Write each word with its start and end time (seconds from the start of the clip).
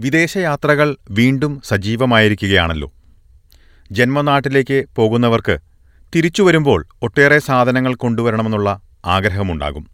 വിദേശയാത്രകൾ 0.00 0.96
വീണ്ടും 1.10 1.60
സജീവമായിരിക്കുകയാണല്ലോ. 1.64 2.92
ജന്മനാട്ടിലേക്ക് 3.90 4.84
പോകുന്നവർക്ക് 4.96 5.58
തിരിച്ചു 6.16 6.42
വരുമ്പോൾ 6.42 6.86
ഒട്ടേറെ 7.02 7.38
സാധനങ്ങൾ 7.38 7.94
കൊണ്ടുവരണമെന്നുള്ള 7.94 8.80
ആഗ്രഹമുണ്ടാകും. 9.06 9.86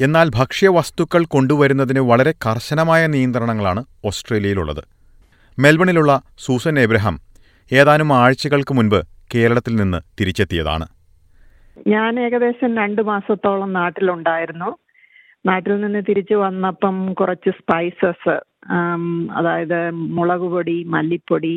എന്നാൽ 0.00 0.30
ഭക്ഷ്യവസ്തുക്കൾ 0.34 1.24
കൊണ്ടുവരുന്നതിന് 1.24 2.00
വളരെ 2.00 2.34
കർശനമായ 2.46 3.06
നിയന്ത്രണങ്ങളാണ് 3.06 3.84
ഓസ്ട്രേലിയയിലുള്ളത്. 4.04 4.84
മെൽബണിലുള്ള 5.58 6.22
സൂസൻ 6.38 6.78
എബ്രഹാം 6.78 7.20
ഏതാനും 7.72 8.12
ആഴ്ചകൾക്ക് 8.12 8.74
മുൻപ് 8.74 9.06
കേരളത്തിൽ 9.34 9.76
നിന്ന് 9.76 10.02
തിരിച്ചെത്തിയതാണ്. 10.20 10.86
ഞാൻ 11.86 12.20
ഏകദേശം 12.20 12.76
രണ്ടു 12.76 13.02
മാസത്തോളം 13.02 13.72
നാട്ടിലുണ്ടായിരുന്നു. 13.72 14.83
നാട്ടിൽ 15.44 15.72
നിന്ന് 15.80 16.00
തിരിച്ചു 16.08 16.36
വന്നപ്പം 16.42 16.96
കുറച്ച് 17.14 17.50
സ്പൈസസ് 17.58 18.34
അതായത് 19.38 19.78
മുളക് 20.16 20.46
പൊടി 20.54 20.76
മല്ലിപ്പൊടി 20.94 21.56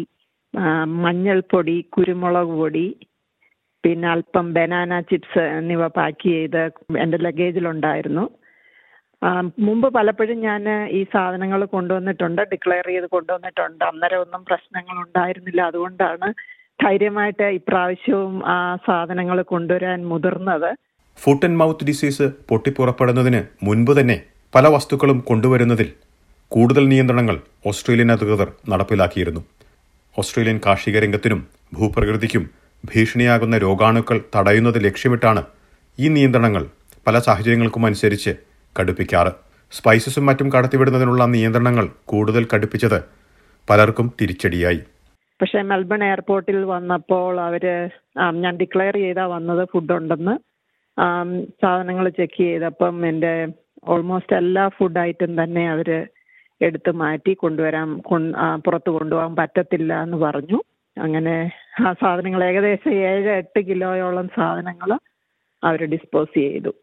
മഞ്ഞൾപ്പൊടി 1.03 1.77
കുരുമുളക് 1.95 2.53
പൊടി 2.61 2.87
പിന്നെ 3.83 4.07
അല്പം 4.13 4.45
ബനാന 4.55 4.99
ചിപ്സ് 5.09 5.43
എന്നിവ 5.57 5.87
പാക്ക് 5.97 6.27
ചെയ്ത് 6.33 6.63
എന്റെ 7.03 7.17
ലഗേജിലുണ്ടായിരുന്നു 7.17 8.25
മുമ്പ് 9.67 9.87
പലപ്പോഴും 9.95 10.39
ഞാൻ 10.47 10.63
ഈ 10.97 10.99
സാധനങ്ങൾ 11.13 11.61
കൊണ്ടുവന്നിട്ടുണ്ട് 11.75 12.41
ഡിക്ലെയർ 12.51 12.87
ചെയ്ത് 12.93 13.07
കൊണ്ടുവന്നിട്ടുണ്ട്. 13.15 13.83
അന്നേരം 13.91 14.23
ഒന്നും 14.25 14.41
പ്രശ്നങ്ങൾ 14.49 14.97
ഉണ്ടായിരുന്നില്ല. 15.05 15.61
അതുകൊണ്ടാണ് 15.69 16.27
ധൈര്യമായിട്ട് 16.79 17.47
ഇപ്രാവശ്യവും 17.59 18.35
ആ 18.55 18.57
സാധനങ്ങൾ 18.87 19.37
കൊണ്ടുവരാൻ 19.53 19.99
മുതിർന്നത്. 20.11 20.69
ഫുട്ട് 21.21 21.45
ആൻഡ് 21.45 21.59
മൗത്ത് 21.59 21.85
ഡിസീസ് 21.87 22.25
പൊട്ടിപ്പുറപ്പെടുന്നതിന് 22.49 23.41
മുൻപ് 23.65 23.91
തന്നെ 23.99 24.17
പല 24.55 24.67
വസ്തുക്കളും 24.67 25.19
കൊണ്ടുവരുന്നതിൽ 25.19 25.89
കൂടുതൽ 26.47 26.87
നിയന്ത്രണങ്ങൾ 26.87 27.37
ഓസ്ട്രേലിയൻ 27.65 28.11
അധികൃതർ 28.11 28.49
നടപ്പിലാക്കിയിരുന്നു. 28.69 29.41
ഓസ്ട്രേലിയൻ 30.19 30.59
കാർഷിക 30.65 30.99
രംഗത്തിനും 30.99 31.47
ഭൂപ്രകൃതിക്കും 31.73 32.43
ഭീഷണിയാകുന്ന 32.83 33.57
രോഗാണുക്കൾ 33.57 34.17
തടയുന്നത് 34.35 34.83
ലക്ഷ്യമിട്ടാണ് 34.85 35.43
ഈ 35.99 36.07
നിയന്ത്രണങ്ങൾ 36.07 36.63
പല 37.07 37.19
സാഹചര്യങ്ങൾക്കും 37.19 37.85
അനുസരിച്ച് 37.85 38.31
കടുപ്പിക്കാറ്. 38.75 39.31
സ്പൈസസും 39.71 40.25
മറ്റും 40.25 40.47
കടത്തിവിടുന്നതിനുള്ള 40.53 41.25
നിയന്ത്രണങ്ങൾ 41.25 41.85
കൂടുതൽ 42.11 42.47
കടുപ്പിച്ചത് 42.53 42.99
പലർക്കും 43.67 44.07
തിരിച്ചടിയായി. 44.21 44.81
പക്ഷേ 45.41 45.61
മെൽബൺ 45.61 46.03
എയർപോർട്ടിൽ 46.03 46.59
വന്നപ്പോൾ 46.73 47.33
അവർ 47.47 47.63
ഞാൻ 48.43 48.53
ഡിക്ലെയർ 48.61 48.95
ചെയ്താ 49.05 49.25
വന്നത് 49.33 49.63
ഫുഡ് 49.73 49.95
ഉണ്ടെന്ന്. 49.99 50.35
സാധനങ്ങൾ 51.63 52.09
ചെക്ക് 52.09 52.37
ചെയ്തപ്പം 52.37 53.07
എന്റെ 53.07 53.47
ഓൾമോസ്റ്റ് 53.83 54.35
എല്ലാ 54.35 54.67
ഫുഡ് 54.67 54.99
ഐറ്റം 54.99 55.43
തന്നെ 55.43 55.69
അവർ 55.69 56.07
എടുത്ത് 56.61 56.91
മാറ്റി 56.91 57.33
കൊണ്ടുവരാൻ 57.33 58.01
പുറത്ത് 58.57 58.89
കൊണ്ടുപോകാൻ 58.89 59.35
പറ്റത്തില്ല 59.35 60.03
എന്ന് 60.03 60.17
പറഞ്ഞു. 60.17 60.59
അങ്ങനെ 60.97 61.51
ആ 61.87 61.93
സാധനങ്ങൾ 61.93 62.43
ഏകദേശം 62.43 62.93
ഏഴ് 62.93 63.29
എട്ട് 63.29 63.59
കിലോയോളം 63.59 64.27
സാധനങ്ങൾ 64.27 64.99
അവർ 65.63 65.85
ഡിസ്പോസ് 65.85 66.37
ചെയ്തു. 66.37 66.75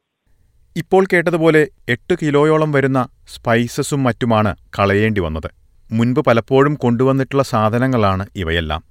ഇപ്പോൾ 0.76 1.04
കേട്ടതുപോലെ 1.12 1.68
എട്ട് 1.88 2.14
കിലോയോളം 2.22 2.72
വരുന്ന 2.72 3.08
സ്പൈസസും 3.28 4.02
മറ്റുമാണ് 4.02 4.56
കളയേണ്ടി 4.78 5.20
വന്നത്. 5.20 5.50
മുൻപ് 5.92 6.20
പലപ്പോഴും 6.26 6.74
കൊണ്ടുവന്നിട്ടുള്ള 6.74 7.42
സാധനങ്ങളാണ് 7.42 8.26
ഇവയെല്ലാം. 8.36 8.82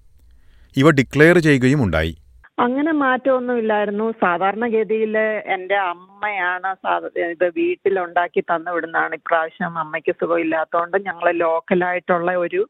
ഇവ 0.77 0.89
ഡിക്ലെയർ 0.91 1.38
ചെയ്യുകയും 1.38 1.83
ഉണ്ടായി. 1.83 2.16
അങ്ങനെ 2.58 2.92
മാറ്റമൊന്നും 3.02 3.59
ഇല്ലായിരുന്നു 3.62 4.06
സാധാരണഗതിയിൽ 4.23 5.16
എന്റെ 5.54 5.78
അമ്മയാണ് 5.92 6.70
ഇത് 7.34 7.46
വീട്ടിലുണ്ടാക്കി 7.58 8.42
തന്നു 8.52 8.72
വിടുന്നതാണ് 8.76 9.16
ഇപ്രാവശ്യം 9.22 9.80
അമ്മയ്ക്ക് 9.84 10.14
സുഖമില്ലാത്തതുകൊണ്ട് 10.22 10.98
ഞങ്ങൾ 11.08 11.28
ലോക്കലായിട്ടുള്ള 11.46 12.31
ഒരു 12.46 12.62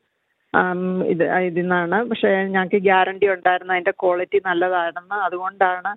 ഇത് 1.12 1.24
ഇതിൽ 1.48 1.62
നിന്നാണ് 1.62 1.98
പക്ഷേ 2.10 2.32
ഞങ്ങൾക്ക് 2.54 2.80
ഗ്യാരണ്ടി 2.88 3.28
ഉണ്ടായിരുന്നു. 3.36 3.74
അതിന്റെ 3.76 3.94
ക്വാളിറ്റി 4.02 4.40
നല്ലതാണെന്ന് 4.50 5.18
അതുകൊണ്ടാണ് 5.28 5.92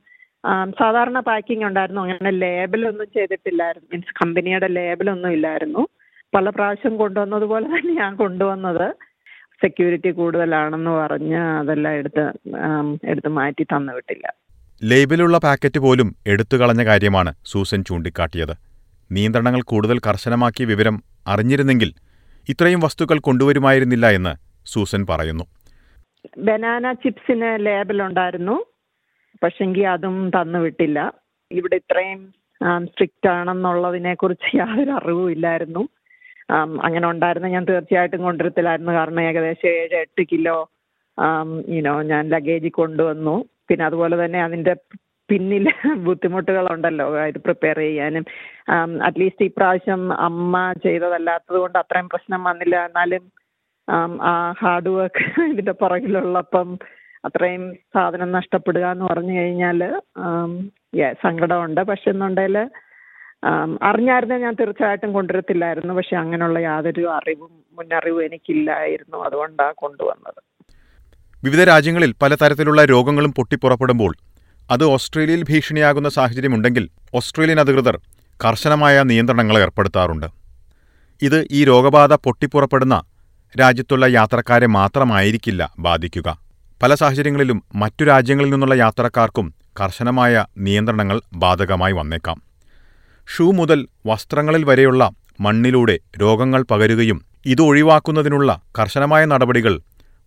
സാധാരണ 0.81 1.19
പാക്കിംഗ് 1.29 1.67
ഉണ്ടായിരുന്നു. 1.69 2.03
അങ്ങനെ 2.07 2.33
ലേബലൊന്നും 2.45 3.09
ചെയ്തിട്ടില്ലായിരുന്നു. 3.17 3.89
മീൻസ് 3.93 4.15
കമ്പനിയുടെ 4.21 4.69
ലേബലൊന്നും 4.79 5.35
ഇല്ലായിരുന്നു. 5.37 5.83
പല 6.33 6.49
പ്രാവശ്യം 6.57 6.95
കൊണ്ടുവന്നതുപോലെ 7.03 7.67
തന്നെ 7.75 7.93
ഞാൻ 8.03 8.13
കൊണ്ടുവന്നത്. 8.23 8.87
സെക്യൂരിറ്റി 9.63 10.11
കൂടുതലാണെന്ന് 10.11 10.91
പറഞ്ഞ് 10.91 11.37
അതെല്ലാം 11.37 11.95
എടുത്ത് 11.95 12.25
എടുത്ത് 13.05 13.29
മാറ്റി 13.29 13.65
തന്നു 13.65 13.93
വിട്ടില്ല. 13.93 14.27
ലേബിലുള്ള 14.85 15.39
പാക്കറ്റ് 15.39 15.81
പോലും 15.81 16.17
എടുത്തു 16.27 16.57
കളഞ്ഞ 16.57 16.85
കാര്യമാണ് 16.85 17.35
സൂസൻ 17.45 17.85
ചൂണ്ടിക്കാട്ടിയത്. 17.85 18.55
നിയന്ത്രണങ്ങൾ 19.11 19.63
കൂടുതൽ 19.63 19.99
കർശനമാക്കിയ 19.99 20.67
വിവരം 20.67 20.97
അറിഞ്ഞിരുന്നെങ്കിൽ 21.27 21.93
ഇത്രയും 22.49 22.81
വസ്തുക്കൾ 22.81 23.19
കൊണ്ടുവരുമായിരുന്നില്ല 23.19 24.07
എന്ന് 24.07 24.33
സൂസൻ 24.67 25.07
പറയുന്നു. 25.11 25.45
ബനാന 26.39 26.93
ചിപ്സിന് 26.93 27.67
ലേബൽ 27.67 28.03
ഉണ്ടായിരുന്നു. 28.03 28.57
പക്ഷെങ്കിൽ 29.43 29.87
അതും 29.89 30.31
തന്നു 30.31 30.59
വിട്ടില്ല. 30.59 31.13
ഇവിടെ 31.51 31.77
ഇത്രയും 31.77 32.21
സ്ട്രിക്റ്റ് 32.85 33.29
ആണെന്നുള്ളതിനെ 33.29 34.15
കുറിച്ച് 34.15 34.57
യാതൊരു 34.57 34.91
അറിവും 34.91 35.31
ഇല്ലായിരുന്നു. 35.31 35.89
അങ്ങനെ 36.87 37.07
ഉണ്ടായിരുന്ന 37.13 37.49
ഞാൻ 37.49 37.65
തീർച്ചയായിട്ടും 37.71 38.27
കൊണ്ടുവരത്തില്ലായിരുന്നു 38.29 38.93
കാരണം 38.93 39.23
ഏകദേശം 39.29 39.69
ഏഴ് 39.79 39.97
എട്ട് 40.05 40.23
കിലോ 40.33 40.59
യുനോ 41.77 41.95
ഞാൻ 42.13 42.25
ലഗേജിൽ 42.35 42.73
കൊണ്ടുവന്നു. 42.81 43.37
പിന്നെ 43.69 43.85
അതുപോലെ 43.89 44.17
തന്നെ 44.25 44.41
അതിന്റെ 44.47 44.75
പിന്നിൽ 45.29 45.65
ബുദ്ധിമുട്ടുകളുണ്ടല്ലോ 46.07 47.07
ഇത് 47.31 47.39
പ്രിപ്പയർ 47.47 47.79
ചെയ്യാനും. 47.85 48.25
അറ്റ്ലീസ്റ്റ് 49.07 49.49
ഇപ്രാവശ്യം 49.51 50.03
അമ്മ 50.27 50.55
ചെയ്തതല്ലാത്തത് 50.85 51.59
കൊണ്ട് 51.63 51.79
അത്രയും 51.83 52.09
പ്രശ്നം 52.13 52.43
വന്നില്ല. 52.51 52.77
എന്നാലും 52.89 53.25
ആ 54.29 54.33
ഹാർഡ് 54.61 54.93
വർക്ക് 54.97 55.25
ഇതിന്റെ 55.53 55.75
പുറകിലുള്ളപ്പം 55.83 56.69
അത്രയും 57.25 57.65
സാധനം 57.95 58.31
നഷ്ടപ്പെടുക 58.39 58.87
എന്ന് 58.95 59.05
പറഞ്ഞു 59.11 59.35
കഴിഞ്ഞാൽ 59.39 59.81
സങ്കടമുണ്ട്. 61.25 61.81
പക്ഷെ 61.91 62.09
എന്നുണ്ടെങ്കിൽ 62.15 62.59
അറിഞ്ഞായിരുന്നെ 63.83 64.39
ഞാൻ 64.39 64.55
തീർച്ചയായിട്ടും 64.55 65.13
കൊണ്ടുവരത്തില്ലായിരുന്നു. 65.13 65.95
പക്ഷെ 65.95 66.17
അങ്ങനെയുള്ള 66.17 66.59
യാതൊരു 66.59 67.09
അറിവും 67.09 67.51
മുന്നറിവും 67.73 68.25
എനിക്കില്ലായിരുന്നു. 68.25 69.25
അതുകൊണ്ടാണ് 69.25 69.75
കൊണ്ടുവന്നത്. 69.75 70.43
വിവിധ 71.45 71.61
രാജ്യങ്ങളിൽ 71.65 72.15
പലതരത്തിലുള്ള 72.23 72.85
രോഗങ്ങളും 72.85 73.33
പൊട്ടിപ്പുറപ്പെടുമ്പോൾ 73.33 74.15
അത് 74.71 74.85
ഓസ്ട്രേലിയയിൽ 74.85 75.43
ഭീഷണിയാകുന്ന 75.43 76.09
സാഹചര്യമുണ്ടെങ്കിൽ 76.09 76.89
ഓസ്ട്രേലിയൻ 77.15 77.61
അധികൃതർ 77.61 78.01
കർശനമായ 78.45 79.03
നിയന്ത്രണങ്ങൾ 79.03 79.59
ഏർപ്പെടുത്താറുണ്ട്. 79.59 80.27
ഇത് 81.23 81.47
ഈ 81.51 81.65
രോഗബാധ 81.65 82.15
പൊട്ടിപ്പുറപ്പെടുന്ന 82.15 83.03
രാജ്യത്തുള്ള 83.61 84.07
യാത്രക്കാരെ 84.07 84.67
മാത്രമായിരിക്കില്ല 84.67 85.71
ബാധിക്കുക. 85.79 86.39
പല 86.83 86.95
സാഹചര്യങ്ങളിലും 86.95 87.63
മറ്റു 87.75 88.05
രാജ്യങ്ങളിൽ 88.05 88.51
നിന്നുള്ള 88.51 88.75
യാത്രക്കാർക്കും 88.75 89.55
കർശനമായ 89.81 90.47
നിയന്ത്രണങ്ങൾ 90.59 91.21
ബാധകമായി 91.35 91.93
വന്നേക്കാം. 91.93 92.47
ഷൂ 93.29 93.47
മുതൽ 93.59 93.81
വസ്ത്രങ്ങളിൽ 94.09 94.65
വരെയുള്ള 94.65 95.03
മണ്ണിലൂടെ 95.45 95.97
രോഗങ്ങൾ 96.23 96.61
പകരുകയും 96.71 97.19
ഇത് 97.53 97.63
ഒഴിവാക്കുന്നതിനുള്ള 97.63 98.51
കർശനമായ 98.79 99.25
നടപടികൾ 99.33 99.75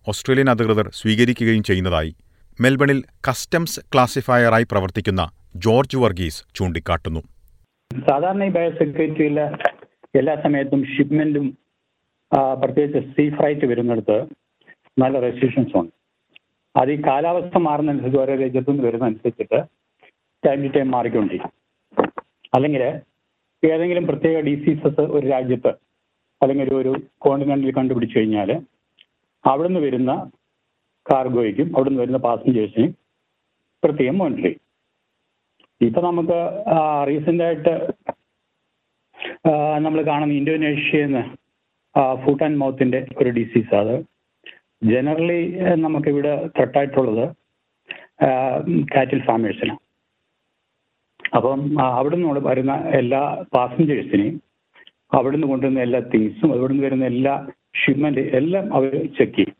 ഓസ്ട്രേലിയൻ 0.06 0.48
അധികൃതർ 0.50 0.86
സ്വീകരിക്കുകയും 0.98 1.62
ചെയ്യുന്നതായി 1.68 2.12
മെൽബണിൽ 2.60 2.98
കസ്റ്റംസ് 3.28 3.80
ക്ലാസിഫയറായി 3.92 4.66
പ്രവർത്തിക്കുന്ന 4.70 5.22
ജോർജ് 5.64 5.98
വർഗീസ് 6.02 6.42
ചൂണ്ടിക്കാട്ടുന്നു. 6.56 7.22
സാധാരണ 8.08 8.44
ഈ 8.44 8.52
ബയോസെക്യൂരിറ്റിയിൽ 8.56 9.38
എല്ലാ 10.20 10.34
സമയത്തും 10.44 10.80
ഷിപ്മെന്റും 10.94 11.46
പ്രത്യേകിച്ച് 12.62 13.00
സീ 13.14 13.24
ഫ്രൈറ്റ് 13.38 13.66
വരുന്നിടത്ത് 13.70 14.18
നല്ല 14.98 15.20
റെസ്ട്രിക്ഷൻസ് 15.26 15.76
ഉണ്ട്. 15.80 15.94
അത് 16.76 16.90
ഈ 16.92 16.98
കാലാവസ്ഥ 17.06 17.58
മാറുന്നതനുസരിച്ച് 17.58 18.20
ഓരോ 18.22 18.34
രാജ്യത്തുനിന്ന് 18.42 18.84
വരുന്നതനുസരിച്ചിട്ട് 18.88 19.58
ടൈം 20.46 20.60
ടു 20.66 20.70
ടൈം 20.76 20.90
മാറിക്കൊണ്ടിരിക്കും. 20.96 21.52
അല്ലെങ്കിൽ 22.52 22.82
ഏതെങ്കിലും 23.62 24.04
പ്രത്യേക 24.10 24.36
ഡിസീസസ് 24.46 25.04
ഒരു 25.14 25.26
രാജ്യത്ത് 25.28 25.72
അല്ലെങ്കിൽ 26.40 26.66
ഒരു 26.66 26.76
ഒരു 26.82 26.92
കോണ്ടിനെന്റിൽ 27.24 27.72
കണ്ടുപിടിച്ചു 27.78 28.16
കഴിഞ്ഞാൽ 28.18 28.50
അവിടുന്ന് 29.44 29.80
വരുന്ന 29.80 30.12
കാർഗോയ്ക്കും 31.06 31.68
അവിടുന്ന് 31.74 32.00
വരുന്ന 32.02 32.18
പാസഞ്ചേഴ്സിനും 32.24 32.92
പ്രത്യേകം 33.82 34.16
മോണിറ്റർ 34.18 34.44
ചെയ്യും 34.44 34.62
ഇപ്പൊ 35.80 36.00
നമുക്ക് 36.06 36.38
റീസെന്റ് 37.08 37.44
ആയിട്ട് 37.44 37.74
നമ്മൾ 39.84 40.00
കാണുന്ന 40.08 40.34
ഇന്തോനേഷ്യയിൽ 40.34 41.06
നിന്ന് 41.06 41.22
ഫുട്ട് 42.22 42.42
ആൻഡ് 42.44 42.58
മൗത്തിന്റെ 42.58 42.98
ഒരു 43.18 43.30
ഡിസീസ് 43.38 43.72
അത്. 43.74 43.94
ജനറലി 44.82 45.38
നമുക്കിവിടെ 45.82 46.32
ത്രട്ടായിട്ടുള്ളത് 46.56 47.24
കാറ്റിൽ 48.92 49.20
ഫാമേഴ്സിന് 49.26 49.74
അപ്പം 51.36 51.60
അവിടെ 51.98 52.16
വരുന്ന 52.48 52.74
എല്ലാ 53.00 53.22
പാസഞ്ചേഴ്സിനെയും 53.54 54.36
അവിടുന്ന് 55.18 55.46
കൊണ്ടുവരുന്ന 55.46 55.80
എല്ലാ 55.80 56.00
തിങ്സും 56.12 56.50
അവിടുന്ന് 56.56 56.82
വരുന്ന 56.86 57.04
എല്ലാ 57.12 57.34
ഷിപ്മെന്റ് 57.80 58.20
എല്ലാം 58.38 58.64
അവർ 58.76 58.92
ചെക്ക് 59.18 59.36
ചെയ്യും. 59.36 59.56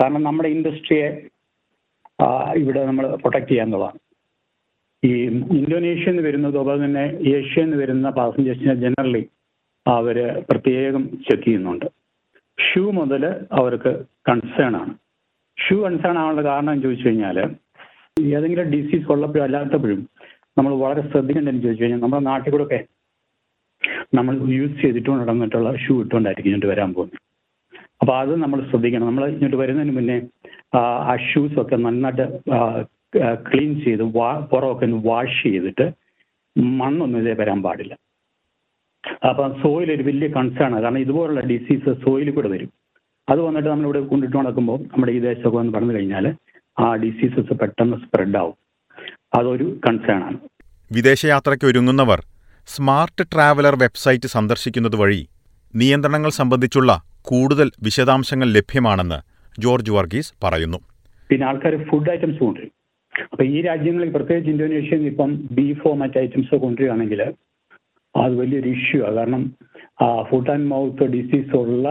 കാരണം 0.00 0.22
നമ്മുടെ 0.22 0.48
ഇൻഡസ്ട്രിയെ 0.48 1.08
ഇവിടെ 2.60 2.80
നമ്മൾ 2.86 3.04
പ്രൊട്ടക്ട് 3.22 3.48
ചെയ്യാന്നുള്ളതാണ് 3.48 3.98
ഈ 5.02 5.10
ഇന്തോനേഷ്യയിൽ 5.60 6.10
നിന്ന് 6.10 6.24
വരുന്നത് 6.28 6.56
അതുപോലെ 6.58 6.84
തന്നെ 6.84 7.04
ഏഷ്യയിൽ 7.34 7.64
നിന്ന് 7.64 7.78
വരുന്ന 7.82 8.10
പാസഞ്ചേഴ്സിനെ 8.10 8.74
ജനറലി 8.84 9.22
അവർ 9.86 10.16
പ്രത്യേകം 10.50 11.02
ചെക്ക് 11.26 11.44
ചെയ്യുന്നുണ്ട്. 11.44 11.86
ഷൂ 12.58 12.82
മുതൽ 12.98 13.24
അവർക്ക് 13.52 13.92
കൺസേൺ 14.28 14.76
ആണ്. 14.82 14.92
ഷൂ 15.58 15.76
കൺസേൺ 15.84 16.16
ആവാനുള്ള 16.18 16.44
കാരണം 16.50 16.82
ചോദിച്ചു 16.82 17.08
കഴിഞ്ഞാൽ 17.08 17.38
ഏതെങ്കിലും 18.34 18.70
ഡിസീസ് 18.74 19.08
ഉള്ളപ്പോഴും 19.12 19.44
അല്ലാത്തപ്പോഴും 19.44 20.00
നമ്മൾ 20.56 20.72
വളരെ 20.84 21.02
ശ്രദ്ധിക്കേണ്ടതെന്ന് 21.10 21.64
ചോദിച്ചു 21.64 21.82
കഴിഞ്ഞാൽ 21.84 22.02
നമ്മുടെ 22.04 22.24
നാട്ടിൽ 22.30 22.50
കൂടെ 22.54 22.64
ഒക്കെ 22.66 22.80
നമ്മൾ 24.18 24.34
യൂസ് 24.58 24.76
ചെയ്തിട്ടുകൊണ്ട് 24.82 25.22
നടന്നിട്ടുള്ള 25.22 25.70
ഷൂ 25.84 25.94
ഇട്ടുകൊണ്ടായിരിക്കും 26.02 26.50
ഇങ്ങോട്ട് 26.50 26.70
വരാൻ 26.72 26.90
പോകുന്നത്. 26.96 27.20
അപ്പൊ 28.02 28.12
അത് 28.22 28.32
നമ്മൾ 28.44 28.58
ശ്രദ്ധിക്കണം. 28.70 29.08
നമ്മൾ 29.10 29.24
ഇങ്ങോട്ട് 29.34 29.58
വരുന്നതിന് 29.62 29.94
മുന്നേ 29.98 30.16
ആ, 30.78 30.80
ഷൂസ് 31.28 31.58
ഒക്കെ 31.62 31.76
നന്നായിട്ട് 31.84 32.24
ക്ലീൻ 33.48 33.70
ചെയ്ത് 33.84 34.02
വാ 34.16 34.30
പുറമൊക്കെ 34.52 34.86
വാഷ് 35.08 35.42
ചെയ്തിട്ട് 35.50 35.86
മണ്ണൊന്നും 36.80 37.20
ഇതേ 37.22 37.34
വരാൻ 37.40 37.58
പാടില്ല. 37.66 37.94
അപ്പൊ 39.28 39.42
സോയിൽ 39.62 39.88
ഒരു 39.96 40.04
വലിയ 40.08 40.28
കൺസേൺ 40.36 40.66
ആണ്. 40.66 40.76
കാരണം 40.84 41.02
ഇതുപോലുള്ള 41.04 41.42
ഡിസീസ് 41.52 41.90
സോയിലിൽ 42.04 42.34
കൂടെ 42.38 42.48
വരും. 42.54 42.70
അത് 43.28 43.40
വന്നിട്ട് 43.46 43.68
നമ്മൾ 43.72 43.86
ഇവിടെ 43.88 44.00
കൊണ്ടിട്ട് 44.12 44.36
നടക്കുമ്പോൾ 44.40 44.78
നമ്മുടെ 44.92 45.12
ഈ 45.16 45.20
ദേശമൊക്കെ 45.28 45.56
വന്ന് 45.60 45.74
പറഞ്ഞു 45.76 45.94
കഴിഞ്ഞാൽ 45.96 46.26
ആ 46.76 46.88
ഡിസീസസ് 47.04 47.54
പെട്ടെന്ന് 47.62 47.96
സ്പ്രെഡ് 48.04 48.38
ആവും. 48.42 48.56
അതൊരു 49.36 49.66
കൺസേൺ 49.86 50.20
ആണ്. 50.28 50.38
വിദേശയാത്രയ്ക്ക് 50.90 51.66
ഒരുങ്ങുന്നവർ 51.70 52.20
സ്മാർട്ട് 52.68 53.24
ട്രാവലർ 53.32 53.74
വെബ്സൈറ്റ് 53.82 54.28
സന്ദർശിക്കുന്നത് 54.34 54.96
വഴി 55.02 55.22
നിയന്ത്രണങ്ങൾ 55.74 56.30
സംബന്ധിച്ചുള്ള 56.40 56.90
കൂടുതൽ 57.30 57.68
വിശദാംശങ്ങൾ 57.86 58.48
ലഭ്യമാണെന്ന് 58.56 59.18
ജോർജ് 59.64 59.92
വർഗീസ് 59.96 60.32
പറയുന്നു. 60.44 60.78
പിന്നെ 61.30 61.44
ആൾക്കാർ 61.50 61.74
ഫുഡ് 61.90 62.10
ഐറ്റംസ് 62.14 62.40
കൊണ്ടുവരും. 62.44 62.72
അപ്പൊ 63.32 63.44
ഈ 63.54 63.58
രാജ്യങ്ങളിൽ 63.66 64.10
പ്രത്യേകിച്ച് 64.16 64.50
ഇന്തോനേഷ്യയിൽ 64.54 65.04
ഇപ്പം 65.10 65.30
ബീഫോ 65.56 65.90
മറ്റ് 66.02 66.18
ഐറ്റംസോ 66.24 66.56
കൊണ്ടുവരികയാണെങ്കിൽ 66.64 67.20
അത് 68.14 68.34
വലിയൊരു 68.40 68.68
ഇഷ്യൂ 68.76 68.98
ആണ് 69.06 69.16
കാരണം 69.18 69.42
ഫുഡ് 70.28 70.52
ആൻഡ് 70.54 70.68
മൗത്ത് 70.72 71.06
ഡിസീസ് 71.14 71.54
ഉള്ള 71.62 71.86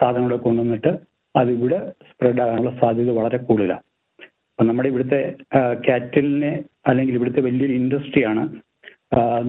സാധനങ്ങളെ 0.00 0.38
കൊണ്ടുവന്നിട്ട് 0.46 0.92
അത് 1.34 1.50
ഇവിടെ 1.56 1.78
സ്പ്രെഡ് 2.10 2.42
ആകാനുള്ള 2.44 2.72
സാധ്യത 2.82 3.10
വളരെ 3.18 3.38
കൂടുതലാണ്. 3.48 3.84
അപ്പൊ 4.50 4.64
നമ്മുടെ 4.68 4.88
ഇവിടുത്തെ 4.92 5.20
കാറ്റലിനെ 5.86 6.52
അല്ലെങ്കിൽ 6.90 7.14
ഇവിടുത്തെ 7.18 7.42
വലിയൊരു 7.46 7.74
ഇൻഡസ്ട്രിയാണ് 7.80 8.42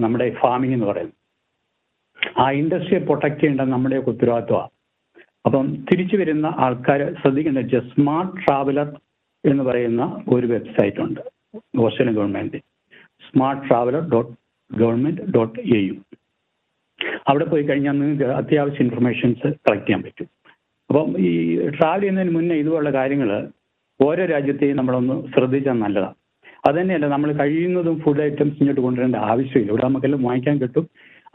നമ്മുടെ 0.04 0.26
ഫാമിംഗ് 0.42 0.74
എന്ന് 0.76 0.88
പറയുന്നത്. 0.90 1.16
ആ 2.42 2.44
ഇൻഡസ്ട്രിയെ 2.60 3.00
പ്രൊട്ടക്ട് 3.08 3.38
ചെയ്യേണ്ട 3.40 3.64
നമ്മുടെയൊക്കെ 3.74 4.10
ഉത്തരവാദിത്വമാണ് 4.14 4.72
അപ്പം 5.46 5.66
തിരിച്ചു 5.88 6.16
വരുന്ന 6.20 6.46
ആൾക്കാർ 6.64 7.00
ശ്രദ്ധിക്കേണ്ട 7.20 7.58
വെച്ചാൽ 7.62 7.84
സ്മാർട്ട് 7.92 8.34
ട്രാവലർ 8.42 8.88
എന്ന് 9.44 9.64
പറയുന്ന 9.68 10.02
ഒരു 10.34 10.46
വെബ്സൈറ്റ് 10.54 11.00
ഉണ്ട് 11.06 11.20
Australian 11.84 12.16
government 12.18 12.58
smart 13.28 13.62
traveller 13.68 14.02
dot 14.14 14.32
government 14.70 15.22
dot 15.36 15.58
A 15.76 15.80
U 15.86 15.94
അവിടെ 17.30 17.44
പോയി 17.44 17.64
കഴിഞ്ഞാൽ 17.68 17.94
നിങ്ങൾക്ക് 18.00 18.28
അത്യാവശ്യം 18.40 18.84
ഇൻഫർമേഷൻസ് 18.86 19.48
കളക്ട് 19.66 19.86
ചെയ്യാൻ 19.86 20.02
പറ്റും. 20.02 20.28
അപ്പം 20.90 21.08
ഈ 21.26 21.30
ട്രാവൽ 21.76 22.00
ചെയ്യുന്നതിന് 22.00 22.34
മുന്നേ 22.36 22.56
ഇതുപോലുള്ള 22.62 22.92
കാര്യങ്ങൾ 22.98 23.30
ഓരോ 24.00 24.24
രാജ്യത്തെയും 24.34 24.78
നമ്മളൊന്ന് 24.80 25.16
ശ്രദ്ധിച്ചാൽ 25.34 25.78
നല്ലതാണ് 25.84 26.17
അത് 26.68 26.76
തന്നെയല്ല 26.80 27.06
നമ്മൾ 27.14 27.30
കഴിയുന്നതും 27.40 27.96
ഫുഡ് 28.04 28.22
ഐറ്റംസ് 28.28 28.58
ഇങ്ങോട്ട് 28.62 28.82
കൊണ്ടുവരേണ്ട 28.86 29.16
ആവശ്യമില്ല. 29.32 29.70
ഇവിടെ 29.72 29.84
നമുക്കെല്ലാം 29.88 30.22
വാങ്ങിക്കാൻ 30.28 30.56
കിട്ടും. 30.62 30.86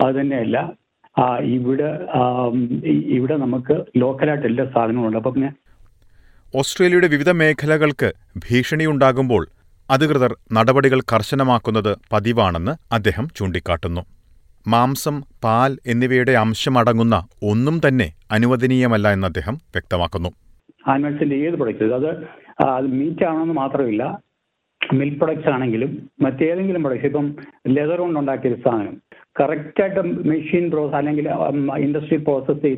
അത് 0.04 0.14
തന്നെയല്ല 0.20 0.58
ഇവിടെ 1.56 1.90
ഇവിടെ 3.18 3.36
നമുക്ക് 3.44 3.76
ലോക്കലായിട്ട് 4.02 4.48
എല്ലാ 4.52 4.66
സാധനങ്ങളുണ്ട്. 4.76 5.08
ഉണ്ട് 5.08 5.20
അപ്പം 5.22 5.34
പിന്നെ 5.36 5.50
ഓസ്ട്രേലിയയുടെ 6.60 7.08
വിവിധ 7.14 7.30
മേഖലകൾക്ക് 7.42 8.10
ഭീഷണിയുണ്ടാകുമ്പോൾ 8.46 9.44
അധികൃതർ 9.90 10.32
നടപടികൾ 10.58 11.00
കർശനമാക്കുന്നത് 11.12 11.92
പതിവാണെന്ന് 12.12 12.74
അദ്ദേഹം 12.98 13.26
ചൂണ്ടിക്കാട്ടുന്നു. 13.38 14.02
മാംസം 14.66 15.16
പാൽ 15.44 15.72
എന്നിവയുടെ 15.92 16.34
അംശമടങ്ങുന്ന 16.44 17.16
ഒന്നും 17.52 17.78
തന്നെ 17.86 18.08
അനുവദനീയമല്ല 18.32 19.08
എന്ന് 19.16 19.28
അദ്ദേഹം 19.32 19.56
വ്യക്തമാക്കുന്നു. 19.76 20.30
ആനിമൽസിന്റെ 20.92 21.36
ഏത് 21.48 21.56
പ്രൊഡക്റ്റ് 21.62 21.96
അത് 22.00 22.12
അത് 22.68 22.88
മീറ്റ് 23.00 23.26
ആണെന്ന് 23.32 23.56
മാത്രമില്ല. 23.62 24.04
മിൽക്ക് 24.94 25.18
പ്രൊഡക്ട്സ് 25.18 25.50
ആണെങ്കിലും 25.50 26.10
മറ്റേതെങ്കിലും 26.22 26.84
പ്രൊഡക്ട്സ് 26.84 27.08
ഇപ്പം 27.08 27.36
ലെതർ 27.68 28.00
കൊണ്ട് 28.00 28.20
ഉണ്ടാക്കിയ 28.20 28.56
സാധനം. 28.66 29.02
കറക്റ്റായിട്ട് 29.40 30.00
മെഷീൻ 30.30 30.72
പ്രോസസ് 30.72 30.96
അല്ലെങ്കിൽ 30.96 31.30
ഇൻഡസ്ട്രി 31.78 32.18
പ്രോസസ് 32.18 32.62
ചെയ്ത 32.62 32.78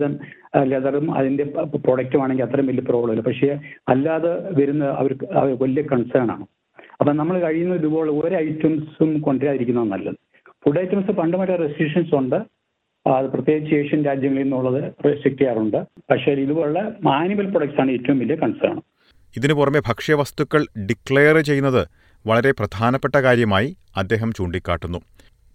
ലെതറും 0.64 1.16
അതിന്റെ 1.16 1.44
പ്രൊഡക്റ്റും 1.76 2.24
ആണെങ്കിൽ 2.24 2.44
അത്രയും 2.44 2.68
വലിയ 2.68 2.84
പ്രോബ്ലം 2.90 3.14
ഇല്ല. 3.14 3.24
പക്ഷേ 3.24 3.60
അല്ലാതെ 3.88 4.34
വരുന്ന 4.62 4.86
അവർക്ക് 4.86 5.26
അവർ 5.34 5.58
വലിയ 5.62 5.82
കൺസേൺ 5.82 6.32
ആണ്. 6.32 6.46
അപ്പം 7.00 7.18
നമ്മൾ 7.18 7.40
കഴിയുന്ന 7.40 7.76
ഇതുപോലെ 7.76 8.12
ഒരു 8.12 8.36
ഐറ്റംസും 8.36 9.22
കൊണ്ടുവരാതിരിക്കുന്നത് 9.22 9.92
നല്ലത്. 9.92 10.16
ഫുഡ് 10.66 10.80
ഐറ്റംസ് 10.80 11.12
പണ്ട് 11.12 11.38
മറ്റേ 11.38 11.56
റെസ്ട്രിക്ഷൻസ് 11.56 12.16
ഉണ്ട്. 12.16 12.36
അത് 13.08 13.26
പ്രത്യേകിച്ച് 13.26 13.76
ഏഷ്യൻ 13.76 14.04
രാജ്യങ്ങളിൽ 14.04 14.44
നിന്നുള്ളത് 14.44 14.84
റെസ്ട്രിക്ട് 15.06 15.40
ചെയ്യാറുണ്ട്. 15.40 15.78
പക്ഷേ 16.12 16.32
ഇതുപോലുള്ള 16.32 16.96
ആനിമൽ 17.10 17.50
പ്രൊഡക്ട്സ് 17.50 17.82
ആണ് 17.82 17.92
ഏറ്റവും 17.92 18.20
വലിയ 18.20 18.36
കൺസേൺ 18.36 18.82
ഇതിനു 19.38 19.54
പുറമെ 19.54 19.80
ഭക്ഷ്യവസ്തുക്കൾ 19.80 20.66
ഡിക്ലെയർ 20.90 21.38
ചെയ്യുന്നത് 21.40 21.88
വളരെ 22.28 22.52
പ്രധാനപ്പെട്ട 22.52 23.16
കാര്യമായി 23.16 23.70
അദ്ദേഹം 23.98 24.30
ചൂണ്ടിക്കാട്ടുന്നു. 24.34 25.00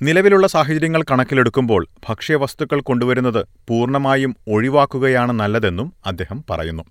നിലവിലുള്ള 0.03 0.47
സാഹചര്യങ്ങൾ 0.47 1.03
കണക്കിലെടുക്കുമ്പോൾ 1.11 1.83
ഭക്ഷ്യവസ്തുക്കൾ 2.09 2.81
കൊണ്ടുവരുന്നത് 2.81 3.41
പൂർണമായും 3.69 4.37
ഒഴിവാക്കുകയാണ് 4.49 5.33
നല്ലതെന്നും 5.41 5.93
അദ്ദേഹം 6.07 6.39
പറയുന്നു. 6.51 6.85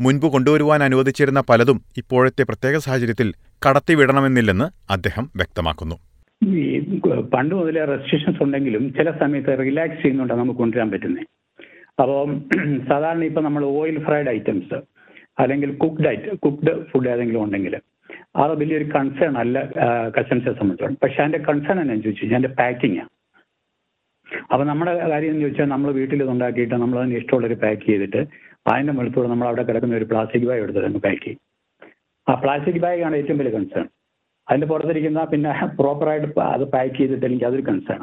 മുൻപ് 0.00 0.26
കൊണ്ടുവരുവാൻ 0.26 0.80
അനുവദിച്ചിരുന്ന 0.82 1.40
പലതും 1.48 1.78
ഇപ്പോഴത്തെ 1.96 2.42
പ്രത്യേക 2.42 2.78
സാഹചര്യത്തിൽ 2.78 3.28
കടത്തിവിടണമെന്നില്ലെന്ന് 3.66 4.92
അദ്ദേഹം 4.92 5.30
വ്യക്തമാക്കുന്നു. 5.36 5.96
പണ്ട് 7.34 7.54
മുതലേ 7.54 7.84
റെസ്ട്രിക്ഷൻസ് 7.84 8.42
ഉണ്ടെങ്കിലും 8.42 8.82
ചില 8.92 9.10
സമയത്ത് 9.10 9.52
റിലാക്സ് 9.58 10.02
ചെയ്യുന്നുണ്ടാണ് 10.02 10.40
നമുക്ക് 10.40 10.60
കൊണ്ടുവരാൻ 10.60 10.90
പറ്റുന്നത് 10.90 11.24
അപ്പോൾ 11.98 12.26
സാധാരണ 12.88 13.24
ഇപ്പം 13.24 13.44
നമ്മൾ 13.44 13.64
ഓയിൽ 13.64 14.04
ഫ്രൈഡ് 14.04 14.28
ഐറ്റംസ് 14.28 14.78
അല്ലെങ്കിൽ 15.38 15.70
കുക്ക്ഡ് 15.76 16.08
ഐറ്റം 16.08 16.36
കുക്ക്ഡ് 16.36 16.74
ഫുഡ് 16.90 17.08
ഏതെങ്കിലും 17.08 17.42
ഉണ്ടെങ്കിൽ 17.42 17.74
അത് 18.42 18.52
വലിയൊരു 18.60 18.86
കൺസേൺ 18.94 19.34
അല്ല 19.42 19.56
കസ്റ്റംസിനെ 20.16 20.54
സംബന്ധിച്ചോളം. 20.60 20.96
പക്ഷെ 21.04 21.18
അതിന്റെ 21.22 21.40
കൺസേൺ 21.48 21.76
എന്നാ 21.82 21.96
ചോദിച്ചു 22.04 22.22
കഴിഞ്ഞാൽ 22.22 22.38
അതിന്റെ 22.40 22.52
പാക്കിങ്ങാണ് 22.60 23.12
അപ്പൊ 24.52 24.62
നമ്മുടെ 24.70 24.92
കാര്യം 25.12 25.30
എന്ന് 25.32 25.42
ചോദിച്ചാൽ 25.44 25.68
നമ്മൾ 25.74 25.88
വീട്ടിൽ 25.98 26.22
ഉണ്ടാക്കിയിട്ട് 26.34 26.76
നമ്മൾ 26.82 26.96
അതിന് 27.02 27.18
ഇഷ്ടമുള്ളൊരു 27.20 27.56
പാക്ക് 27.64 27.84
ചെയ്തിട്ട് 27.90 28.20
അതിന്റെ 28.70 28.92
മുകളിലൂടെ 28.96 29.28
നമ്മൾ 29.32 29.46
അവിടെ 29.50 29.62
കിടക്കുന്ന 29.68 29.98
ഒരു 30.00 30.08
പ്ലാസ്റ്റിക് 30.12 30.46
ബാഗ് 30.48 30.62
എടുത്ത് 30.64 31.02
പാക്ക് 31.06 31.22
ചെയ്യും. 31.26 31.40
ആ 32.26 32.34
പ്ലാസ്റ്റിക് 32.44 32.80
ബാഗാണ് 32.84 33.16
ഏറ്റവും 33.20 33.38
വലിയ 33.40 33.52
കൺസേൺ 33.56 33.86
അതിന്റെ 34.48 34.66
പുറത്തിരിക്കുന്ന 34.70 35.20
പിന്നെ 35.32 35.50
പ്രോപ്പറായിട്ട് 35.80 36.28
അത് 36.54 36.64
പാക്ക് 36.74 36.96
ചെയ്തിട്ട് 36.98 37.26
എനിക്ക് 37.28 37.46
അതൊരു 37.48 37.64
കൺസേൺ 37.68 38.02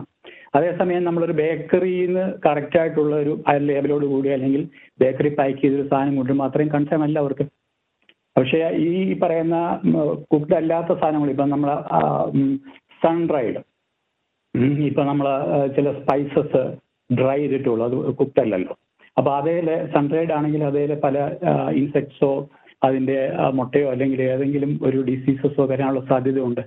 അതേസമയം 0.58 1.04
നമ്മളൊരു 1.08 1.36
ബേക്കറിയിൽ 1.42 2.10
നിന്ന് 2.10 2.26
കറക്റ്റ് 2.46 2.78
ആയിട്ടുള്ള 2.82 3.14
ഒരു 3.24 3.34
ലേബലോട് 3.70 4.06
കൂടി 4.14 4.30
അല്ലെങ്കിൽ 4.36 4.64
ബേക്കറി 5.00 5.32
പാക്ക് 5.40 5.60
ചെയ്തൊരു 5.64 5.86
സാധനം 5.92 6.16
കൊണ്ടുവരുമ്പോൾ 6.18 6.48
അത്രയും 6.50 6.72
കൺസേൺ 6.76 7.04
അല്ല 7.08 7.18
അവർക്ക്. 7.24 7.46
പക്ഷേ 8.36 8.60
ഈ 8.86 9.20
പറയുന്ന 9.24 9.58
കുക്ക്ഡ് 10.32 10.58
അല്ലാത്ത 10.60 10.92
സാധനങ്ങൾ 11.02 11.30
ഇപ്പം 11.34 11.50
നമ്മൾ 11.50 11.70
സൺ 13.04 13.18
ഡ്രൈഡ് 13.32 13.60
ഇപ്പം 14.90 15.06
നമ്മൾ 15.12 15.28
ചില 15.76 15.92
സ്പൈസസ് 16.00 16.64
ഡ്രൈ 17.10 17.40
ചെയ്തിട്ടുള്ളൂ 17.40 17.86
അത് 17.88 17.96
കുക്ക്ഡ് 18.20 18.44
അല്ലല്ലോ 18.46 18.76
അപ്പോൾ 19.18 19.32
അതേലെ 19.40 19.76
സൺ 19.94 20.04
ഡ്രൈഡ് 20.12 20.34
ആണെങ്കിൽ 20.38 20.62
അതേലെ 20.64 20.96
പല 21.06 21.18
ഇൻസെക്ട്സോ 21.82 22.34
അതിന്റെ 22.88 23.18
മുട്ടയോ 23.58 23.88
അല്ലെങ്കിൽ 23.92 24.20
ഏതെങ്കിലും 24.22 24.72
ഒരു 24.88 25.00
ഡിസീസസോ 25.10 25.66
വരാനുള്ള 25.66 26.02
സാധ്യതയുണ്ട്. 26.10 26.64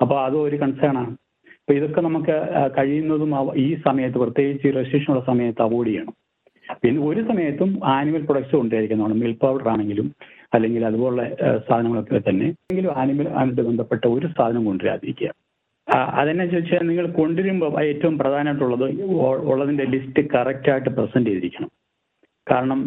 അപ്പോൾ 0.00 0.18
അതും 0.26 0.44
ഒരു 0.48 0.56
കൺസേൺ 0.56 0.94
ആണ്. 1.02 1.12
അപ്പോൾ 1.58 1.74
ഇതൊക്കെ 1.78 2.00
നമുക്ക് 2.00 2.36
കഴിയുന്നതും 2.78 3.32
ഈ 3.64 3.66
സമയത്ത് 3.86 4.18
പ്രത്യേകിച്ച് 4.18 4.68
റെസ്ട്രിക്ഷൻ 4.76 5.12
ഉള്ള 5.12 5.24
സമയത്ത് 5.30 5.62
അവോയ്ഡ് 5.66 5.90
ചെയ്യണം. 5.90 6.14
പിന്നെ 6.82 7.00
ഒരു 7.06 7.22
സമയത്തും 7.30 7.70
ആനിമൽ 7.94 8.22
പ്രൊഡക്ട്സ് 8.26 8.54
കൊണ്ടുവരിക്കുന്നതാണ് 8.56 9.16
മിൽക്ക് 9.22 9.40
പൗഡർ 9.40 9.68
ആണെങ്കിലും 9.68 10.06
അല്ലെങ്കിൽ 10.54 10.82
അതുപോലുള്ള 10.88 11.24
സാധനങ്ങളൊക്കെ 11.66 12.20
തന്നെ 12.28 12.46
എങ്കിലും 12.72 12.92
ആനിമൽ 13.00 13.28
ആയിട്ട് 13.40 13.62
ബന്ധപ്പെട്ട 13.62 14.04
ഒരു 14.16 14.28
സാധനം 14.38 14.64
കൊണ്ടുവരാതിരിക്കുക 14.64 15.30
അതെന്നെ 16.16 16.46
ചോദിച്ചാൽ 16.46 16.82
നിങ്ങൾ 16.88 17.06
കൊണ്ടുവരുമ്പോൾ 17.10 17.76
ഏറ്റവും 17.82 18.16
പ്രധാനമായിട്ടുള്ളത് 18.18 18.86
ഉള്ളതിന്റെ 19.50 19.84
ലിസ്റ്റ് 19.84 20.22
കറക്റ്റായിട്ട് 20.34 20.90
പ്രസന്റ് 20.96 21.30
ചെയ്തിരിക്കണം. 21.30 21.70
കാരണം 22.46 22.80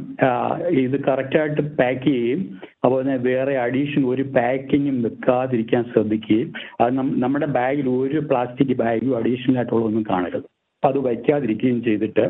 ഇത് 0.83 0.95
കറക്റ്റായിട്ട് 1.07 1.61
പാക്ക് 1.79 2.05
ചെയ്യുകയും 2.05 2.41
അതുപോലെ 2.83 3.03
തന്നെ 3.03 3.17
വേറെ 3.27 3.53
അഡീഷൻ 3.65 4.01
ഒരു 4.13 4.23
പാക്കിങ്ങും 4.37 4.97
വെക്കാതിരിക്കാൻ 5.05 5.83
ശ്രദ്ധിക്കുകയും 5.91 6.49
അത് 6.81 6.91
നമ്മുടെ 7.23 7.47
ബാഗിൽ 7.57 7.87
ഒരു 7.97 8.21
പ്ലാസ്റ്റിക് 8.31 8.75
ബാഗും 8.83 9.13
അഡീഷണൽ 9.19 9.57
ആയിട്ടുള്ളതൊന്നും 9.57 10.05
കാണരുത്. 10.11 10.47
അത് 10.83 10.97
വയ്ക്കാതിരിക്കുകയും 11.07 11.79
ചെയ്തിട്ട് 11.87 12.25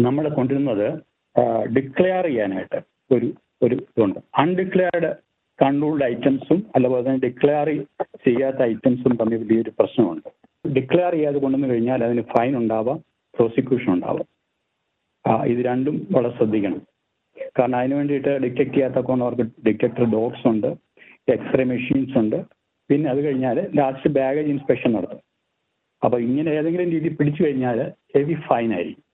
നമ്മൾ 0.00 0.28
കൊണ്ടുവരുന്നത് 0.28 0.88
ഡിക്ലെയർ 1.76 2.24
ചെയ്യാനായിട്ട് 2.26 2.78
ഒരു 3.14 3.28
ഒരു 3.62 3.74
ഇതുണ്ട്. 3.74 4.18
അൺഡിക്ലെയർഡ് 4.38 5.10
കൺട്രോൾഡ് 5.62 6.04
ഐറ്റംസും 6.04 6.66
അതുപോലെ 6.76 7.02
തന്നെ 7.06 7.20
ഡിക്ലെയർ 7.26 7.68
ചെയ്യാത്ത 8.26 8.60
ഐറ്റംസും 8.62 9.16
തമ്മിൽ 9.16 9.38
വലിയൊരു 9.42 9.72
പ്രശ്നമുണ്ട്. 9.78 10.28
ഡിക്ലെയർ 10.68 11.12
ചെയ്യാതെ 11.12 11.38
കൊണ്ടുവന്നു 11.38 11.68
കഴിഞ്ഞാൽ 11.74 12.04
അതിന് 12.04 12.22
ഫൈൻ 12.22 12.56
ഉണ്ടാവാം 12.56 12.98
പ്രോസിക്യൂഷൻ 13.36 13.92
ഉണ്ടാവാം. 13.92 14.28
ഇത് 15.46 15.60
രണ്ടും 15.66 16.06
വളരെ 16.10 16.36
ശ്രദ്ധിക്കണം. 16.36 16.80
കാരണം 17.58 17.76
അതിന് 17.78 17.94
വേണ്ടിയിട്ട് 17.94 18.28
ഡിറ്റക്ട് 18.28 18.74
ചെയ്യാത്ത 18.74 19.06
അവർക്ക് 19.22 19.42
ഡിറ്റക്ടർ 19.66 20.04
ഡോഗ്സ് 20.04 20.48
ഉണ്ട് 20.48 20.66
എക്സ്റേ 21.28 21.64
മെഷീൻസ് 21.64 22.18
ഉണ്ട്. 22.18 22.38
പിന്നെ 22.90 23.10
അത് 23.10 23.20
കഴിഞ്ഞാൽ 23.24 23.56
ലാസ്റ്റ് 23.76 24.10
ബാഗേജ് 24.10 24.48
ഇൻസ്പെക്ഷൻ 24.48 24.92
നടത്തും. 24.92 25.20
അപ്പോൾ 26.04 26.20
ഇങ്ങനെ 26.20 26.50
ഏതെങ്കിലും 26.50 26.90
രീതി 26.90 27.08
പിടിച്ചു 27.08 27.42
കഴിഞ്ഞാൽ 27.42 27.78
ഹെവി 28.16 28.34
ഫൈൻ 28.34 28.74
ആയിരിക്കും. 28.74 29.04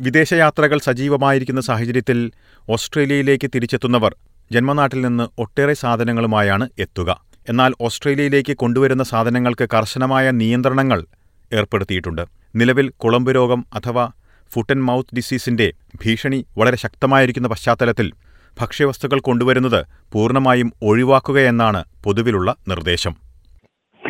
വിദേശയാത്രകൾ 0.00 0.78
സജീവമായിരിക്കുന്ന 0.78 1.60
സാഹചര്യത്തിൽ 1.60 2.30
ഓസ്ട്രേലിയയിലേക്ക് 2.70 3.50
തിരിച്ചെത്തുന്നവർ 3.54 4.16
ജന്മനാട്ടിൽ 4.52 5.00
നിന്ന് 5.00 5.40
ഒട്ടേറെ 5.40 5.72
സാധനങ്ങളുമായാണ് 5.72 6.68
എത്തുക. 6.78 7.24
എന്നാൽ 7.48 7.72
ഓസ്ട്രേലിയയിലേക്ക് 7.80 8.56
കൊണ്ടുവരുന്ന 8.56 9.02
സാധനങ്ങൾക്ക് 9.02 9.68
കർശനമായ 9.74 10.30
നിയന്ത്രണങ്ങൾ 10.30 11.06
ഏർപ്പെടുത്തിയിട്ടുണ്ട്. 11.52 12.22
നിലവിൽ 12.56 12.88
കുളമ്പ് 12.88 13.34
രോഗം 13.34 13.64
അഥവാ 13.74 14.10
ഫുട്ട് 14.52 14.72
ആൻഡ് 14.72 14.84
മൗത്ത് 14.84 15.16
ഡിസീസിന്റെ 15.16 15.72
ഭീഷണി 16.04 16.46
വളരെ 16.58 16.76
ശക്തമായിരിക്കുന്ന 16.76 17.48
പശ്ചാത്തലത്തിൽ 17.48 18.12
ഭക്ഷ്യവസ്തുക്കൾ 18.60 19.20
കൊണ്ടുവരുന്നത് 19.20 19.86
പൂർണമായും 20.12 20.72
ഒഴിവാക്കുകയെന്നാണ് 20.82 21.84
പൊതുവിലുള്ള 22.04 22.56
നിർദ്ദേശം. 22.68 23.16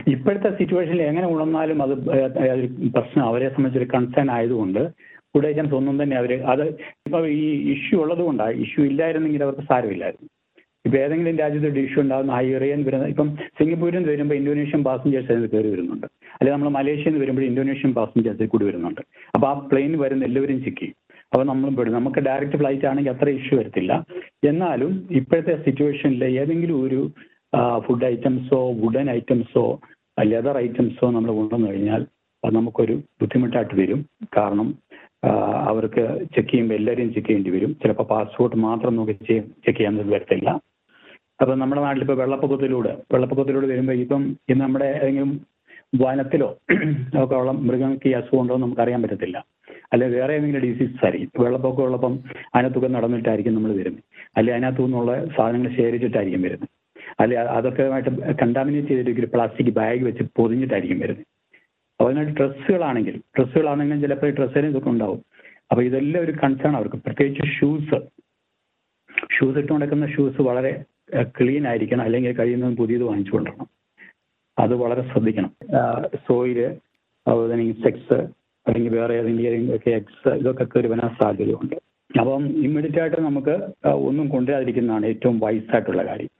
ഇപ്പോഴത്തെ 0.09 0.51
സിറ്റുവേഷനിൽ 0.51 1.03
എങ്ങനെ 1.03 1.27
ഉണർന്നാലും 1.27 1.83
അത് 1.83 1.95
പ്രശ്നം. 2.93 3.25
അവരെ 3.29 3.49
സംബന്ധിച്ചൊരു 3.49 3.91
കൺസേൺ 3.95 4.31
ആയതുകൊണ്ട് 4.31 4.81
ഫുഡ് 5.35 5.49
ഐറ്റംസ് 5.51 5.75
ഒന്നും 5.79 5.97
തന്നെ 6.03 6.17
അവർ 6.21 6.33
അത് 6.53 6.65
ഇപ്പൊ 7.07 7.21
ഈ 7.37 7.47
ഇഷ്യൂ 7.75 7.97
ഉള്ളത് 8.05 8.23
കൊണ്ടാണ് 8.29 8.55
ഇഷ്യൂ 8.65 8.83
ഇല്ലായിരുന്നെങ്കിൽ 8.91 9.43
അവർക്ക് 9.47 9.65
സാരമില്ലായിരുന്നു. 9.71 10.29
ഇപ്പൊ 10.87 10.97
ഏതെങ്കിലും 11.05 11.39
രാജ്യത്ത് 11.43 11.69
ഒരു 11.73 11.81
ഇഷ്യൂ 11.87 12.01
ഉണ്ടാകുന്ന 12.03 12.33
ഹൈറിയൻ 12.39 12.81
വരുന്ന 12.87 13.07
ഇപ്പം 13.13 13.31
സിംഗപ്പൂരിൽ 13.59 13.97
നിന്ന് 13.99 14.11
വരുമ്പോൾ 14.13 14.37
ഇന്തോനേഷ്യൻ 14.41 14.83
പാസഞ്ചേഴ്സ് 14.87 15.31
അതിന് 15.33 15.49
കയറി 15.55 15.69
വരുന്നുണ്ട്. 15.75 16.07
അല്ലെങ്കിൽ 16.37 16.55
നമ്മൾ 16.57 16.71
മലേഷ്യയിൽ 16.79 17.13
നിന്ന് 17.13 17.23
വരുമ്പോൾ 17.25 17.45
ഇന്തോനേഷ്യൻ 17.51 17.93
പാസഞ്ചേഴ്സ് 17.99 18.49
കൂടി 18.53 18.65
വരുന്നുണ്ട്. 18.69 19.03
അപ്പോൾ 19.35 19.49
ആ 19.51 19.55
പ്ലെയിൻ 19.71 19.95
വരുന്ന 20.05 20.25
എല്ലാവരും 20.31 20.61
ചിക്കി 20.67 20.89
അപ്പോൾ 21.33 21.43
അപ്പൊ 21.43 21.49
നമ്മളും 21.53 21.75
പെടും. 21.79 21.95
നമുക്ക് 21.99 22.21
ഡയറക്റ്റ് 22.27 22.59
ഫ്ലൈറ്റ് 22.61 22.87
ആണെങ്കിൽ 22.91 23.13
അത്ര 23.13 23.29
ഇഷ്യൂ 23.39 23.55
വരത്തില്ല. 23.59 23.93
എന്നാലും 24.51 24.93
ഇപ്പോഴത്തെ 25.19 25.55
സിറ്റുവേഷനിൽ 25.67 26.23
ഏതെങ്കിലും 26.43 26.77
ഒരു 26.85 27.01
ഫുഡ് 27.85 28.07
ഐറ്റംസോ 28.13 28.61
വുഡൻ 28.83 29.09
ഐറ്റംസോ 29.19 29.65
ലെതർ 30.31 30.57
ഐറ്റംസോ 30.63 31.07
നമ്മൾ 31.17 31.31
കൊണ്ടുവന്നു 31.39 31.69
കഴിഞ്ഞാൽ 31.71 32.03
അത് 32.43 32.53
നമുക്കൊരു 32.57 32.95
ബുദ്ധിമുട്ടായിട്ട് 33.21 33.75
വരും. 33.83 34.01
കാരണം 34.37 34.69
അവർക്ക് 35.69 36.03
ചെക്ക് 36.35 36.51
ചെയ്യുമ്പോൾ 36.51 36.77
എല്ലാവരെയും 36.79 37.11
ചെക്ക് 37.15 37.29
ചെയ്യേണ്ടി 37.29 37.51
വരും. 37.57 37.71
ചിലപ്പോൾ 37.83 38.07
പാസ്പോർട്ട് 38.13 38.57
മാത്രം 38.67 38.97
നോക്കി 38.97 39.15
ചെക്ക് 39.27 39.79
ചെയ്യാൻ 39.79 39.97
വരത്തില്ല. 40.15 40.49
അപ്പം 41.41 41.59
നമ്മുടെ 41.59 41.81
നാട്ടിലിപ്പോൾ 41.81 42.17
വെള്ളപ്പൊക്കത്തിലൂടെ 42.23 42.93
വെള്ളപ്പൊക്കത്തിലൂടെ 43.15 43.67
വരുമ്പോൾ 43.73 43.99
ഇപ്പം 44.05 44.23
ഇന്ന് 44.51 44.63
നമ്മുടെ 44.65 44.89
ഏതെങ്കിലും 44.99 45.33
വനത്തിലോ 45.93 46.49
ഒക്കെ 47.23 47.35
ഉള്ള 47.41 47.53
മൃഗങ്ങൾക്ക് 47.67 48.09
ഈ 48.11 48.15
അസുഖം 48.19 48.41
ഉണ്ടോ 48.41 48.57
നമുക്ക് 48.57 48.83
അറിയാൻ 48.85 49.01
പറ്റത്തില്ല. 49.05 49.37
അല്ലെ 49.93 50.07
വേറെ 50.15 50.33
ഏതെങ്കിലും 50.37 50.63
ഡിസീസ് 50.65 51.05
ആയിരിക്കും. 51.05 51.31
വെള്ളപ്പൊക്കം 51.45 51.85
ഉള്ളപ്പം 51.85 52.15
അതിനകത്തൊക്കെ 52.55 52.89
നടന്നിട്ടായിരിക്കും 52.89 53.55
നമ്മൾ 53.55 53.73
വരുന്നത് 53.79 54.03
അല്ലെ 54.37 54.53
അതിനകത്തു 54.55 54.83
നിന്നുള്ള 54.83 55.13
സാധനങ്ങൾ 55.37 55.71
ശേഖരിച്ചിട്ടായിരിക്കും 55.79 56.43
വരുന്നത് 56.43 56.71
അല്ലെ 57.23 57.37
അതൊക്കെ 57.59 57.85
കണ്ടാമിനേറ്റ് 58.43 58.91
ചെയ്തിട്ട് 58.91 59.21
ഒരു 59.21 59.31
പ്ലാസ്റ്റിക് 59.35 59.73
ബാഗ് 59.79 60.05
വെച്ച് 60.09 60.25
പൊതിഞ്ഞിട്ടായിരിക്കും 60.39 61.01
വരുന്നത് 61.05 61.25
അപ്പോൾ 61.99 62.09
അതിനായിട്ട് 62.11 62.35
ഡ്രസ്സുകളാണെങ്കിൽ 62.41 63.15
ഡ്രസ്സുകളാണെങ്കിലും 63.37 64.01
ചിലപ്പോൾ 64.03 64.31
ഡ്രസ്സിന് 64.39 64.67
ഇതൊക്കെ 64.73 64.91
ഉണ്ടാവും. 64.91 65.21
അപ്പോൾ 65.71 65.83
ഇതെല്ലാം 65.89 66.25
ഒരു 66.25 66.33
കൺസേൺ 66.43 66.75
അവർക്ക്. 66.77 66.99
പ്രത്യേകിച്ച് 67.07 67.45
ഷൂസ് 67.57 67.99
ഷൂസ് 69.37 69.59
ഇട്ട് 69.59 69.73
നടക്കുന്ന 69.73 70.07
ഷൂസ് 70.15 70.43
വളരെ 70.49 70.73
ക്ലീൻ 71.39 71.65
ആയിരിക്കണം 71.69 72.05
അല്ലെങ്കിൽ 72.09 72.37
കഴിയുന്നതും 72.37 72.77
പുതിയത് 72.77 73.05
വാങ്ങിച്ചു 73.09 73.33
കൊണ്ടുവരണം 73.35 73.69
അത് 74.59 74.75
വളരെ 74.83 75.03
ശ്രദ്ധിക്കണം. 75.11 75.53
സോയിൽ 76.27 76.61
അതുപോലെ 77.27 77.49
തന്നെ 77.53 77.65
ഇൻസെക്ട്സ് 77.65 78.19
അല്ലെങ്കിൽ 78.67 78.93
വേറെ 78.99 79.15
ഏതെങ്കിലും 79.21 79.77
ഒക്കെ 79.77 79.91
എക്സ് 79.91 80.33
ഇതൊക്കെ 80.41 80.65
കയറി 80.65 80.89
വരാൻ 80.93 81.11
സാധ്യതയുണ്ട്. 81.21 81.77
അപ്പം 82.21 82.47
ഇമ്മീഡിയറ്റ് 82.67 83.01
ആയിട്ട് 83.01 83.21
നമുക്ക് 83.29 83.55
ഒന്നും 84.09 84.29
കൊണ്ടുവരാതിരിക്കുന്നതാണ് 84.29 85.07
ഏറ്റവും 85.07 85.37
വൈസ് 85.45 85.71
ആയിട്ടുള്ള 85.75 86.05
കാര്യം. 86.07 86.31